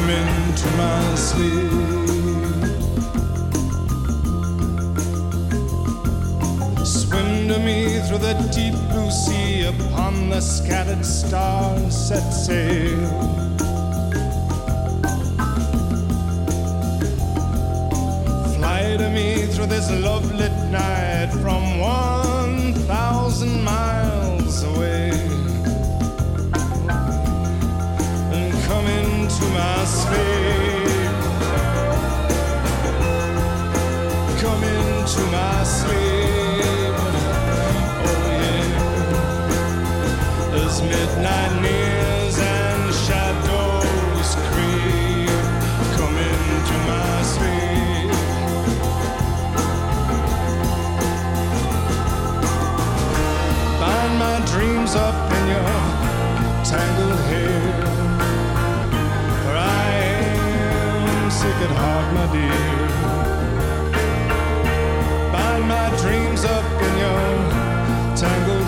come 0.00 0.10
into 0.10 0.68
my 0.76 1.14
sleep. 1.16 1.70
Swim 6.86 7.48
to 7.48 7.58
me 7.58 7.98
through 8.06 8.18
the 8.18 8.34
deep 8.54 8.74
blue 8.90 9.10
sea 9.10 9.66
upon 9.66 10.28
the 10.28 10.40
scattered 10.40 11.04
stars 11.04 11.96
set 12.06 12.30
sail. 12.30 13.08
Fly 18.54 18.96
to 18.98 19.10
me 19.10 19.46
through 19.46 19.66
this 19.66 19.90
love 19.90 20.32
lit 20.32 20.56
night 20.70 21.30
from 21.42 21.80
one 21.80 22.17
sick 61.38 61.60
at 61.66 61.70
heart, 61.80 62.08
my 62.18 62.26
dear. 62.34 62.62
Bind 65.32 65.64
my 65.68 65.88
dreams 66.02 66.42
up 66.44 66.66
in 66.86 66.92
your 67.04 67.26
tangled 68.16 68.67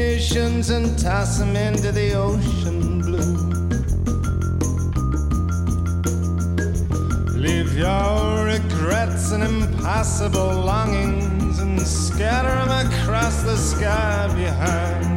recriminations, 0.00 0.70
and 0.70 0.98
toss 0.98 1.38
them 1.38 1.56
into 1.56 1.92
the 1.92 2.14
ocean 2.14 3.00
blue. 3.00 3.36
Leave 7.36 7.76
your 7.76 8.44
regrets 8.44 9.32
and 9.32 9.42
impossible 9.42 10.52
longings 10.64 11.58
and 11.58 11.80
scatter 11.80 12.48
them 12.48 12.86
across 12.86 13.42
the 13.42 13.56
sky 13.56 14.26
behind 14.34 15.09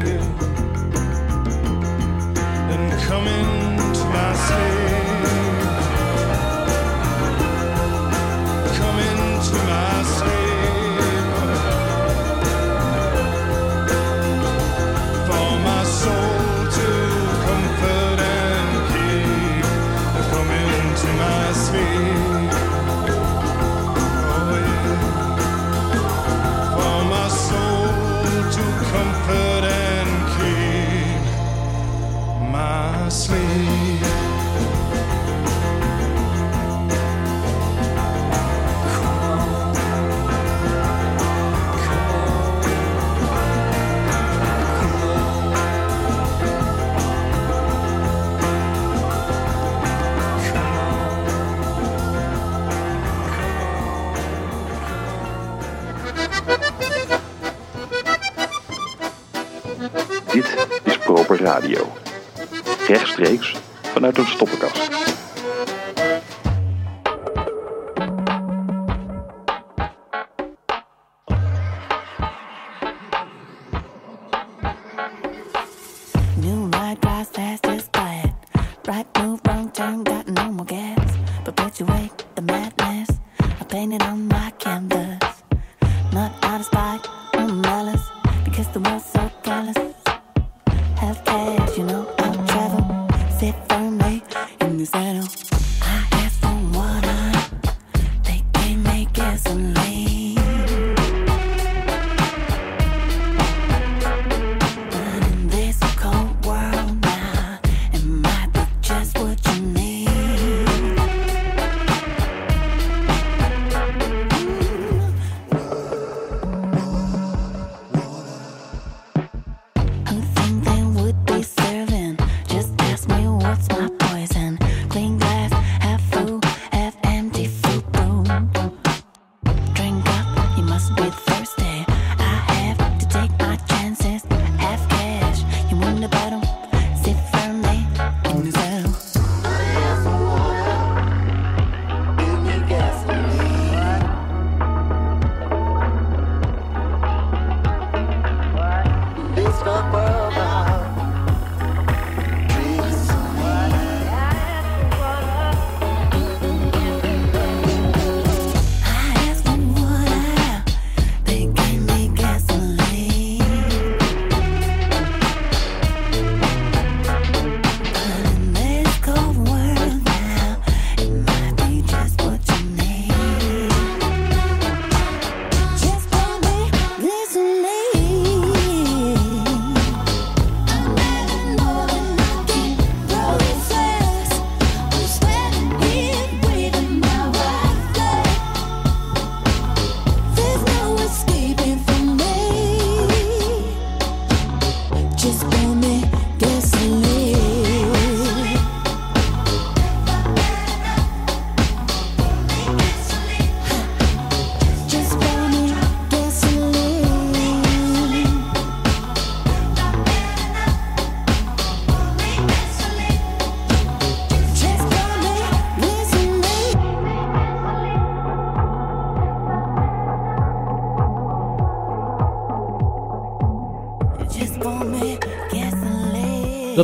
vanuit 64.14 64.18
een 64.18 64.36
stoppenkast. 64.36 65.03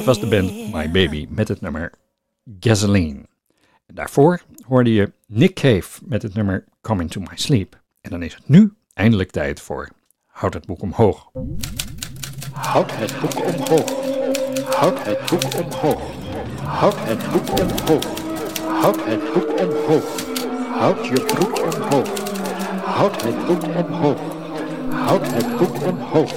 Was 0.10 0.20
de 0.20 0.28
band 0.28 0.74
My 0.74 0.92
Baby 0.92 1.28
met 1.30 1.48
het 1.48 1.62
nummer 1.62 1.92
Gasoline. 2.60 3.20
En 3.86 3.96
daarvoor 3.96 4.42
hoorde 4.68 4.94
je 4.94 5.12
Nick 5.26 5.54
Cave 5.54 6.02
met 6.06 6.22
het 6.22 6.34
nummer 6.34 6.66
Coming 6.82 7.12
to 7.12 7.22
My 7.22 7.36
Sleep. 7.36 7.82
En 8.02 8.12
dan 8.12 8.24
is 8.24 8.36
het 8.36 8.48
nu 8.48 8.74
eindelijk 8.94 9.32
tijd 9.32 9.62
voor 9.62 9.90
Houd 10.26 10.54
het 10.54 10.66
boek 10.66 10.82
omhoog. 10.82 11.32
Houd 12.52 12.92
het 12.92 13.20
boek 13.22 13.46
omhoog. 13.46 13.90
Houd 14.76 15.06
het 15.06 15.30
boek 15.30 15.56
omhoog. 15.56 16.02
Houd 16.64 16.96
het 16.98 17.32
boek 17.32 17.60
omhoog. 17.60 18.06
Houd 18.82 19.06
het 19.06 19.34
boek 19.34 19.60
omhoog. 19.60 20.06
Houd 20.80 21.06
je 21.06 21.24
broek 21.26 21.74
omhoog. 21.74 22.10
Houd 22.84 23.22
het 23.22 23.46
boek 23.46 23.64
omhoog. 23.64 24.20
Houd 24.92 25.28
het 25.34 25.58
boek 25.58 25.82
omhoog. 25.82 26.32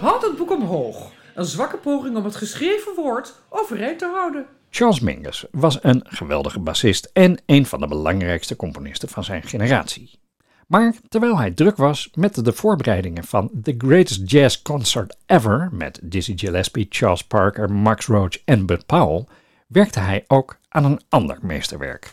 Houd 0.00 0.22
het 0.22 0.36
boek 0.36 0.50
omhoog. 0.50 1.13
Een 1.34 1.44
zwakke 1.44 1.76
poging 1.76 2.16
om 2.16 2.24
het 2.24 2.36
geschreven 2.36 2.94
woord 2.94 3.34
overeind 3.48 3.98
te 3.98 4.06
houden. 4.14 4.46
Charles 4.70 5.00
Mingus 5.00 5.44
was 5.50 5.78
een 5.82 6.04
geweldige 6.08 6.60
bassist 6.60 7.10
en 7.12 7.42
een 7.46 7.66
van 7.66 7.80
de 7.80 7.86
belangrijkste 7.86 8.56
componisten 8.56 9.08
van 9.08 9.24
zijn 9.24 9.42
generatie. 9.42 10.18
Maar 10.66 10.94
terwijl 11.08 11.38
hij 11.38 11.50
druk 11.50 11.76
was 11.76 12.10
met 12.14 12.44
de 12.44 12.52
voorbereidingen 12.52 13.24
van 13.24 13.50
The 13.62 13.74
Greatest 13.78 14.30
Jazz 14.30 14.62
Concert 14.62 15.16
Ever 15.26 15.68
met 15.72 16.00
Dizzy 16.02 16.32
Gillespie, 16.36 16.86
Charles 16.88 17.24
Parker, 17.24 17.72
Max 17.72 18.06
Roach 18.06 18.44
en 18.44 18.66
Bud 18.66 18.86
Powell, 18.86 19.24
werkte 19.66 20.00
hij 20.00 20.24
ook 20.26 20.58
aan 20.68 20.84
een 20.84 21.00
ander 21.08 21.38
meesterwerk. 21.42 22.12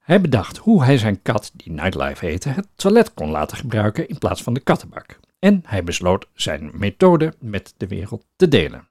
Hij 0.00 0.20
bedacht 0.20 0.56
hoe 0.56 0.84
hij 0.84 0.98
zijn 0.98 1.22
kat, 1.22 1.50
die 1.54 1.72
Nightlife 1.72 2.26
heette, 2.26 2.48
het 2.48 2.66
toilet 2.76 3.14
kon 3.14 3.30
laten 3.30 3.56
gebruiken 3.56 4.08
in 4.08 4.18
plaats 4.18 4.42
van 4.42 4.54
de 4.54 4.60
kattenbak. 4.60 5.18
En 5.44 5.62
hij 5.66 5.84
besloot 5.84 6.26
zijn 6.34 6.70
methode 6.72 7.34
met 7.38 7.74
de 7.76 7.86
wereld 7.86 8.26
te 8.36 8.48
delen. 8.48 8.88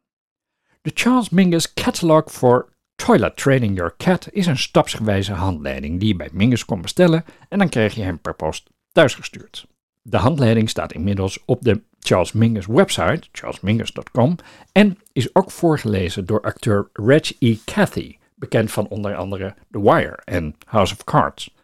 De 0.82 0.92
Charles 0.94 1.30
Mingus 1.30 1.74
Catalog 1.74 2.32
for 2.32 2.70
Toilet 2.96 3.38
Training 3.38 3.76
Your 3.76 3.94
Cat 3.98 4.28
is 4.32 4.46
een 4.46 4.58
stapsgewijze 4.58 5.34
handleiding 5.34 6.00
die 6.00 6.08
je 6.08 6.16
bij 6.16 6.30
Mingus 6.34 6.66
kon 6.66 6.82
bestellen 6.82 7.26
en 7.50 7.58
dan 7.58 7.70
krijg 7.70 7.96
je 7.96 8.02
hem 8.02 8.20
per 8.20 8.34
post 8.36 8.70
thuisgestuurd. 8.92 9.68
De 10.02 10.18
handleiding 10.18 10.70
staat 10.70 10.94
inmiddels 10.94 11.40
op 11.46 11.62
de 11.62 11.82
Charles 12.00 12.32
Mingus 12.32 12.66
website, 12.66 13.28
charlesmingus.com, 13.32 14.36
en 14.72 14.98
is 15.12 15.36
ook 15.36 15.52
voorgelezen 15.52 16.26
door 16.26 16.42
acteur 16.42 16.90
Reg 16.94 17.34
E. 17.40 17.58
Cathy, 17.66 18.18
bekend 18.36 18.72
van 18.72 18.88
onder 18.88 19.16
andere 19.16 19.56
The 19.72 19.82
Wire 19.82 20.20
en 20.24 20.56
House 20.66 20.94
of 20.94 21.04
Cards. 21.04 21.56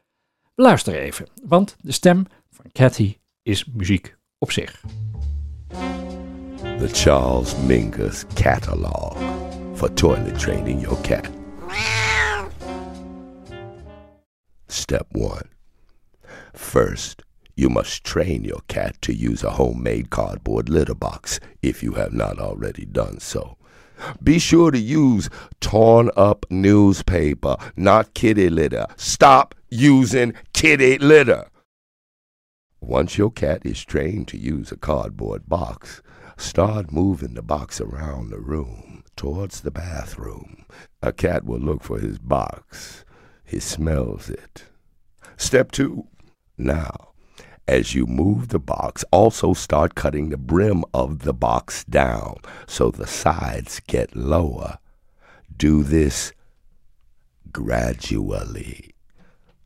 Luister 0.56 0.96
even, 0.96 1.28
want 1.44 1.78
de 1.82 1.92
stem 1.92 2.26
van 2.50 2.66
Cathy 2.72 3.18
is 3.42 3.66
muziek 3.66 4.18
op 4.40 4.52
zich. 4.52 4.84
The 6.62 6.90
Charles 6.94 7.56
Mingus 7.56 8.26
Catalog 8.36 9.18
for 9.76 9.90
Toilet 9.94 10.40
Training 10.40 10.80
Your 10.80 10.98
Cat. 11.02 11.30
Step 14.68 15.08
1. 15.12 15.42
First, 16.54 17.24
you 17.56 17.70
must 17.70 18.04
train 18.06 18.46
your 18.46 18.62
cat 18.68 19.02
to 19.02 19.14
use 19.14 19.44
a 19.44 19.52
homemade 19.52 20.10
cardboard 20.10 20.70
litter 20.70 20.96
box 20.96 21.40
if 21.62 21.84
you 21.84 21.94
have 21.94 22.14
not 22.14 22.40
already 22.40 22.86
done 22.86 23.20
so. 23.20 23.58
Be 24.24 24.40
sure 24.40 24.72
to 24.72 24.80
use 24.80 25.30
torn 25.60 26.10
up 26.16 26.46
newspaper, 26.50 27.58
not 27.76 28.14
kitty 28.14 28.50
litter. 28.50 28.86
Stop 28.96 29.54
using 29.70 30.34
kitty 30.54 30.98
litter. 30.98 31.50
Once 32.82 33.18
your 33.18 33.32
cat 33.32 33.62
is 33.66 33.84
trained 33.84 34.28
to 34.28 34.38
use 34.38 34.72
a 34.72 34.78
cardboard 34.78 35.48
box, 35.48 36.02
start 36.38 36.92
moving 36.92 37.34
the 37.34 37.42
box 37.42 37.82
around 37.82 38.30
the 38.30 38.40
room 38.40 39.04
towards 39.16 39.62
the 39.62 39.72
bathroom. 39.72 40.66
A 41.02 41.12
cat 41.12 41.46
will 41.46 41.60
look 41.60 41.84
for 41.84 42.00
his 42.00 42.18
box. 42.18 43.04
He 43.44 43.60
smells 43.60 44.30
it. 44.30 44.66
Step 45.36 45.72
two. 45.72 46.08
Now, 46.58 47.10
as 47.68 47.94
you 47.94 48.08
move 48.08 48.48
the 48.48 48.60
box, 48.60 49.06
also 49.12 49.54
start 49.54 49.94
cutting 49.94 50.30
the 50.30 50.38
brim 50.38 50.84
of 50.94 51.20
the 51.20 51.34
box 51.34 51.84
down 51.84 52.38
so 52.66 52.90
the 52.90 53.08
sides 53.08 53.80
get 53.88 54.16
lower. 54.16 54.80
Do 55.56 55.84
this 55.84 56.34
gradually. 57.52 58.96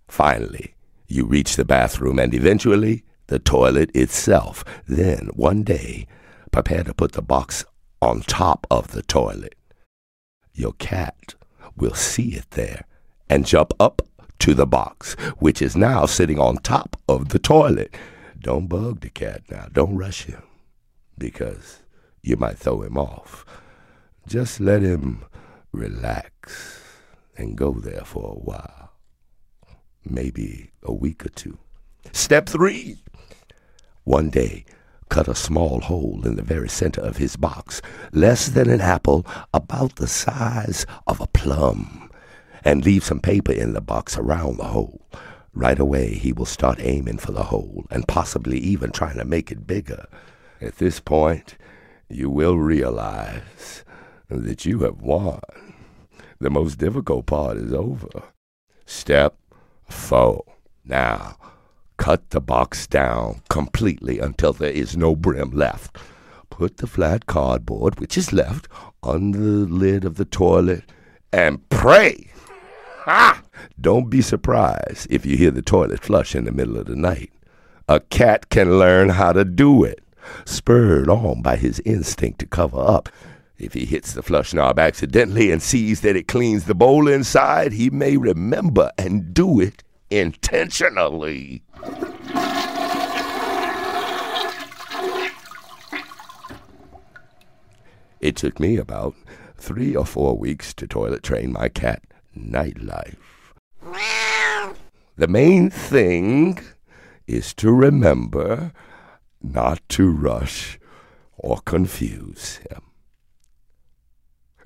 Finally, 0.07 0.75
you 1.13 1.25
reach 1.25 1.55
the 1.55 1.65
bathroom 1.65 2.19
and 2.19 2.33
eventually 2.33 3.03
the 3.27 3.39
toilet 3.39 3.89
itself. 3.95 4.63
Then, 4.87 5.29
one 5.33 5.63
day, 5.63 6.07
prepare 6.51 6.83
to 6.83 6.93
put 6.93 7.13
the 7.13 7.21
box 7.21 7.63
on 8.01 8.21
top 8.21 8.67
of 8.69 8.91
the 8.91 9.03
toilet. 9.03 9.55
Your 10.53 10.73
cat 10.73 11.35
will 11.75 11.93
see 11.93 12.35
it 12.35 12.51
there 12.51 12.85
and 13.29 13.45
jump 13.45 13.73
up 13.79 14.01
to 14.39 14.53
the 14.53 14.65
box, 14.65 15.13
which 15.39 15.61
is 15.61 15.75
now 15.75 16.05
sitting 16.05 16.39
on 16.39 16.57
top 16.57 16.97
of 17.07 17.29
the 17.29 17.39
toilet. 17.39 17.95
Don't 18.39 18.67
bug 18.67 18.99
the 18.99 19.09
cat 19.09 19.43
now. 19.49 19.67
Don't 19.71 19.95
rush 19.95 20.25
him 20.25 20.43
because 21.17 21.79
you 22.21 22.35
might 22.35 22.57
throw 22.57 22.81
him 22.81 22.97
off. 22.97 23.45
Just 24.27 24.59
let 24.59 24.81
him 24.81 25.23
relax 25.71 26.81
and 27.37 27.57
go 27.57 27.71
there 27.71 28.03
for 28.03 28.31
a 28.31 28.39
while. 28.39 28.82
Maybe 30.05 30.71
a 30.83 30.93
week 30.93 31.25
or 31.25 31.29
two. 31.29 31.57
Step 32.11 32.47
three. 32.47 32.97
One 34.03 34.29
day, 34.29 34.65
cut 35.09 35.27
a 35.27 35.35
small 35.35 35.79
hole 35.79 36.21
in 36.25 36.35
the 36.35 36.41
very 36.41 36.69
center 36.69 37.01
of 37.01 37.17
his 37.17 37.35
box, 37.35 37.81
less 38.11 38.49
than 38.49 38.69
an 38.69 38.81
apple, 38.81 39.25
about 39.53 39.95
the 39.95 40.07
size 40.07 40.85
of 41.07 41.21
a 41.21 41.27
plum, 41.27 42.09
and 42.65 42.83
leave 42.83 43.03
some 43.03 43.19
paper 43.19 43.51
in 43.51 43.73
the 43.73 43.81
box 43.81 44.17
around 44.17 44.57
the 44.57 44.65
hole. 44.65 45.07
Right 45.53 45.79
away, 45.79 46.15
he 46.15 46.33
will 46.33 46.47
start 46.47 46.79
aiming 46.81 47.19
for 47.19 47.31
the 47.31 47.43
hole 47.43 47.85
and 47.91 48.07
possibly 48.07 48.57
even 48.57 48.91
trying 48.91 49.17
to 49.17 49.25
make 49.25 49.51
it 49.51 49.67
bigger. 49.67 50.07
At 50.59 50.77
this 50.77 50.99
point, 50.99 51.57
you 52.09 52.29
will 52.29 52.57
realize 52.57 53.85
that 54.29 54.65
you 54.65 54.79
have 54.79 55.01
won. 55.01 55.41
The 56.39 56.49
most 56.49 56.77
difficult 56.77 57.27
part 57.27 57.57
is 57.57 57.71
over. 57.71 58.23
Step 58.85 59.37
four. 59.87 60.43
Now, 60.85 61.37
cut 61.97 62.31
the 62.31 62.41
box 62.41 62.87
down 62.87 63.41
completely 63.49 64.19
until 64.19 64.53
there 64.53 64.71
is 64.71 64.97
no 64.97 65.15
brim 65.15 65.51
left. 65.51 65.97
Put 66.49 66.77
the 66.77 66.87
flat 66.87 67.25
cardboard, 67.25 67.99
which 67.99 68.17
is 68.17 68.33
left, 68.33 68.67
on 69.01 69.31
the 69.31 69.39
lid 69.39 70.05
of 70.05 70.15
the 70.15 70.25
toilet 70.25 70.83
and 71.31 71.67
pray. 71.69 72.31
Ha! 73.05 73.41
Don't 73.81 74.09
be 74.09 74.21
surprised 74.21 75.07
if 75.09 75.25
you 75.25 75.35
hear 75.35 75.51
the 75.51 75.61
toilet 75.61 76.01
flush 76.01 76.35
in 76.35 76.45
the 76.45 76.51
middle 76.51 76.77
of 76.77 76.85
the 76.85 76.95
night. 76.95 77.31
A 77.89 77.99
cat 77.99 78.49
can 78.49 78.79
learn 78.79 79.09
how 79.09 79.33
to 79.33 79.43
do 79.43 79.83
it, 79.83 80.01
spurred 80.45 81.09
on 81.09 81.41
by 81.41 81.57
his 81.57 81.81
instinct 81.85 82.39
to 82.39 82.45
cover 82.45 82.79
up. 82.79 83.09
If 83.57 83.73
he 83.73 83.85
hits 83.85 84.13
the 84.13 84.23
flush 84.23 84.53
knob 84.53 84.79
accidentally 84.79 85.51
and 85.51 85.61
sees 85.61 86.01
that 86.01 86.15
it 86.15 86.27
cleans 86.27 86.65
the 86.65 86.75
bowl 86.75 87.07
inside, 87.07 87.73
he 87.73 87.89
may 87.89 88.17
remember 88.17 88.91
and 88.97 89.33
do 89.33 89.59
it 89.59 89.83
intentionally. 90.09 91.63
It 98.19 98.37
took 98.37 98.59
me 98.59 98.77
about 98.77 99.15
three 99.57 99.95
or 99.95 100.05
four 100.05 100.37
weeks 100.37 100.73
to 100.75 100.87
toilet 100.87 101.23
train 101.23 101.51
my 101.51 101.69
cat 101.69 102.03
nightlife. 102.37 103.17
The 105.15 105.27
main 105.27 105.69
thing 105.69 106.59
is 107.27 107.53
to 107.55 107.71
remember 107.71 108.71
not 109.41 109.81
to 109.89 110.09
rush 110.09 110.79
or 111.37 111.59
confuse 111.65 112.57
him. 112.69 112.92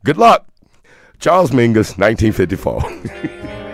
Good 0.08 0.18
luck! 0.18 0.48
Charles 1.20 1.52
Mingus, 1.52 1.98
1954. 1.98 3.64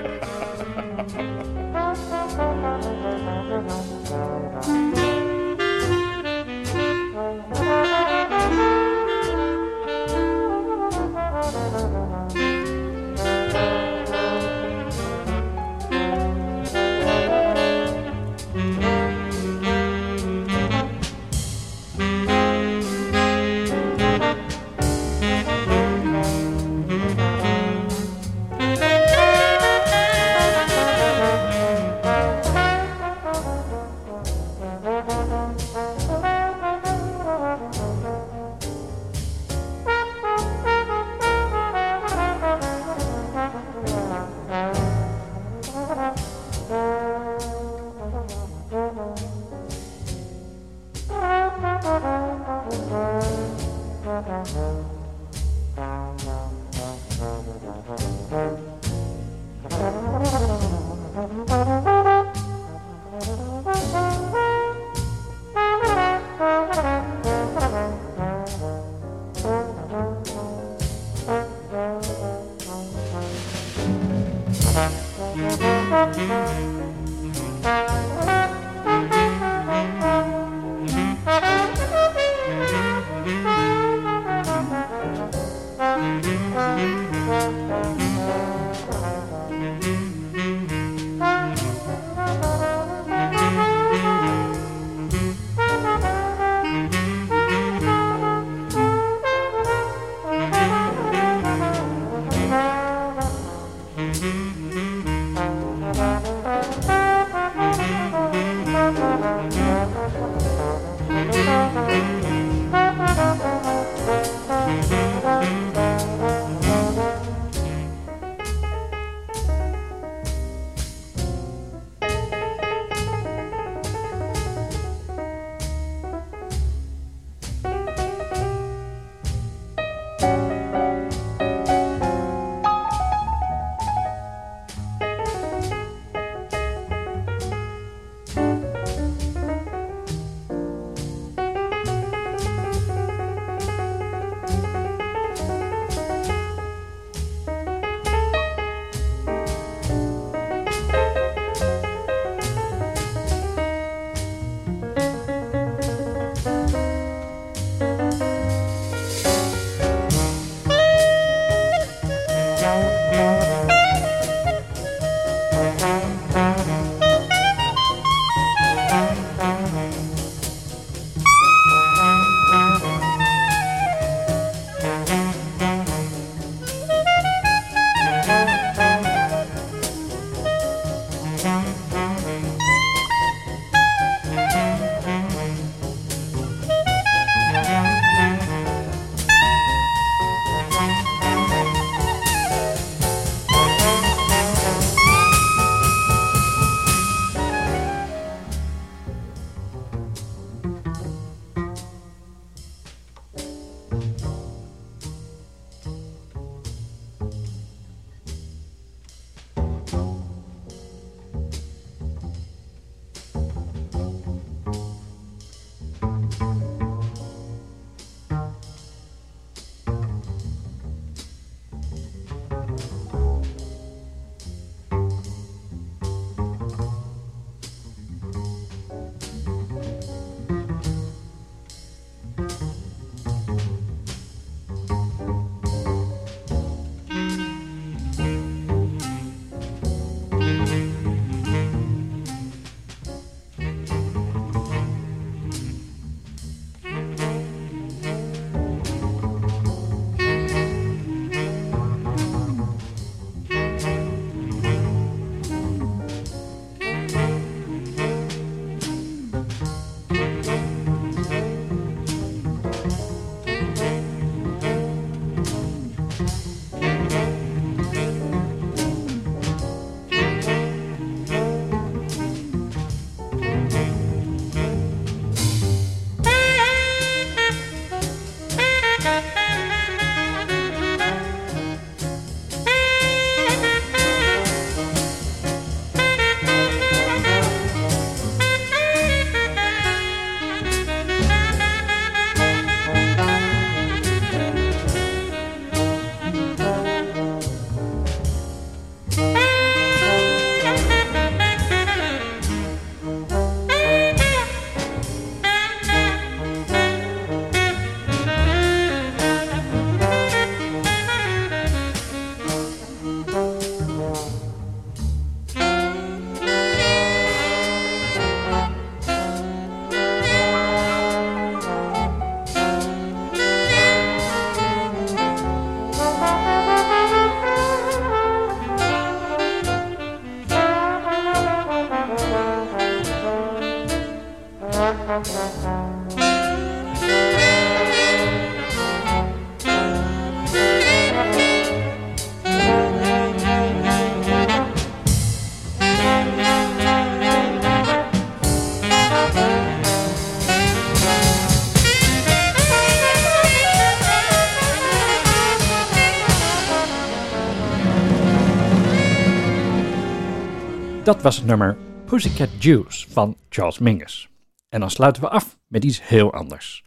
Dat 361.13 361.21
was 361.21 361.35
het 361.35 361.45
nummer 361.45 361.77
Pussycat 362.05 362.49
Juice 362.59 363.05
van 363.09 363.35
Charles 363.49 363.79
Mingus. 363.79 364.29
En 364.69 364.79
dan 364.79 364.89
sluiten 364.89 365.21
we 365.21 365.29
af 365.29 365.57
met 365.67 365.83
iets 365.83 366.07
heel 366.07 366.33
anders. 366.33 366.83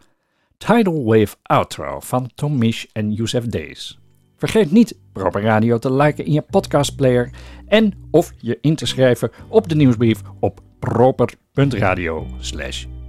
Tidal 0.57 1.05
Wave 1.05 1.37
Outro 1.43 2.01
van 2.01 2.31
Tom 2.35 2.59
Misch 2.59 2.85
en 2.93 3.13
Youssef 3.13 3.47
Days. 3.47 3.99
Vergeet 4.37 4.71
niet 4.71 4.99
Proper 5.13 5.43
Radio 5.43 5.79
te 5.79 5.93
liken 5.93 6.25
in 6.25 6.33
je 6.33 6.43
podcastplayer 6.43 7.31
en 7.67 8.09
of 8.11 8.33
je 8.39 8.59
in 8.61 8.75
te 8.75 8.87
schrijven 8.87 9.31
op 9.49 9.69
de 9.69 9.75
nieuwsbrief 9.75 10.21
op 10.41 10.61
proper.radio 10.79 12.27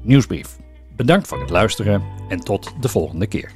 nieuwsbrief. 0.01 0.57
Bedankt 0.95 1.28
voor 1.28 1.39
het 1.39 1.49
luisteren 1.49 2.03
en 2.30 2.39
tot 2.39 2.74
de 2.82 2.89
volgende 2.89 3.28
keer. 3.28 3.51